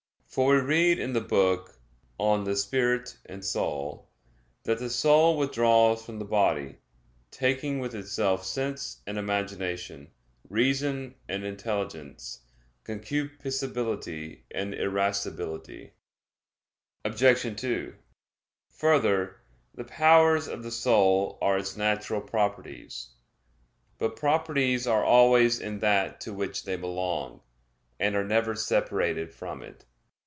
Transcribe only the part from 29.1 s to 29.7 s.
from